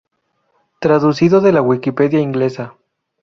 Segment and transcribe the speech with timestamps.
[0.79, 2.73] Traducido de de la Wikipedia inglesa